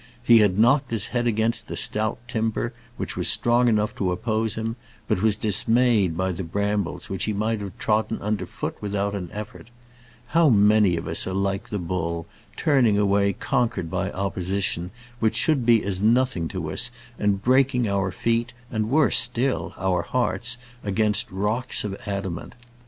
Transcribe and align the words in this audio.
He 0.23 0.39
had 0.39 0.57
knocked 0.57 0.89
his 0.89 1.05
head 1.09 1.27
against 1.27 1.67
the 1.67 1.75
stout 1.75 2.17
timber, 2.27 2.73
which 2.97 3.15
was 3.15 3.27
strong 3.27 3.67
enough 3.67 3.93
to 3.97 4.11
oppose 4.11 4.55
him, 4.55 4.75
but 5.07 5.21
was 5.21 5.35
dismayed 5.35 6.17
by 6.17 6.31
the 6.31 6.43
brambles 6.43 7.07
which 7.07 7.25
he 7.25 7.33
might 7.33 7.61
have 7.61 7.77
trodden 7.77 8.17
under 8.19 8.47
foot 8.47 8.75
without 8.81 9.13
an 9.13 9.29
effort. 9.31 9.69
How 10.29 10.49
many 10.49 10.97
of 10.97 11.07
us 11.07 11.27
are 11.27 11.35
like 11.35 11.69
the 11.69 11.77
bull, 11.77 12.25
turning 12.57 12.97
away 12.97 13.33
conquered 13.33 13.91
by 13.91 14.11
opposition 14.11 14.89
which 15.19 15.35
should 15.35 15.67
be 15.67 15.83
as 15.83 16.01
nothing 16.01 16.47
to 16.47 16.71
us, 16.71 16.89
and 17.19 17.39
breaking 17.43 17.87
our 17.87 18.09
feet, 18.09 18.53
and 18.71 18.89
worse 18.89 19.17
still, 19.19 19.75
our 19.77 20.01
hearts, 20.01 20.57
against 20.83 21.29
rocks 21.29 21.83
of 21.83 21.95
adamant. 22.07 22.55